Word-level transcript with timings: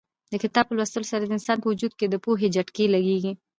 د 0.31 0.33
کتاب 0.43 0.65
په 0.67 0.73
لوستلو 0.77 1.09
سره 1.11 1.21
د 1.23 1.31
انسان 1.37 1.57
په 1.61 1.69
وجود 1.71 1.93
کې 1.99 2.05
د 2.09 2.15
پوهې 2.23 2.47
جټکې 2.55 2.85
لګېږي. 2.95 3.31